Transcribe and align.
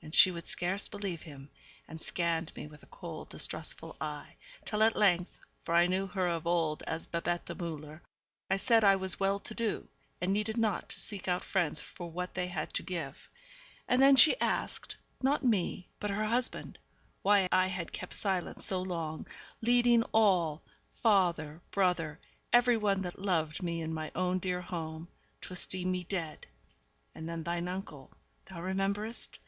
And 0.00 0.14
she 0.14 0.30
would 0.30 0.48
scarce 0.48 0.88
believe 0.88 1.20
him, 1.24 1.50
and 1.86 2.00
scanned 2.00 2.56
me 2.56 2.66
with 2.66 2.82
a 2.82 2.86
cold, 2.86 3.28
distrustful 3.28 3.96
eye, 4.00 4.36
till 4.64 4.82
at 4.82 4.96
length 4.96 5.36
for 5.62 5.74
I 5.74 5.86
knew 5.86 6.06
her 6.06 6.26
of 6.26 6.46
old 6.46 6.82
as 6.84 7.06
Babette 7.06 7.44
Müller 7.44 8.00
I 8.48 8.56
said 8.56 8.80
that 8.80 8.84
I 8.92 8.96
was 8.96 9.20
well 9.20 9.38
to 9.40 9.54
do, 9.54 9.86
and 10.22 10.32
needed 10.32 10.56
not 10.56 10.88
to 10.88 10.98
seek 11.00 11.28
out 11.28 11.44
friends 11.44 11.80
for 11.80 12.10
what 12.10 12.32
they 12.32 12.46
had 12.46 12.72
to 12.72 12.82
give. 12.82 13.28
And 13.86 14.00
then 14.00 14.16
she 14.16 14.40
asked 14.40 14.96
not 15.22 15.44
me, 15.44 15.86
but 16.00 16.08
her 16.08 16.24
husband 16.24 16.78
why 17.20 17.46
I 17.52 17.66
had 17.66 17.92
kept 17.92 18.14
silent 18.14 18.62
so 18.62 18.80
long, 18.80 19.26
leading 19.60 20.02
all 20.14 20.62
father, 21.02 21.60
brother, 21.72 22.18
every 22.54 22.78
one 22.78 23.02
that 23.02 23.18
loved 23.18 23.62
me 23.62 23.82
in 23.82 23.92
my 23.92 24.10
own 24.14 24.38
dear 24.38 24.62
home 24.62 25.08
to 25.42 25.52
esteem 25.52 25.90
me 25.90 26.04
dead. 26.04 26.46
And 27.14 27.28
then 27.28 27.42
thine 27.42 27.68
uncle 27.68 28.10
(thou 28.46 28.62
rememberest?) 28.62 29.38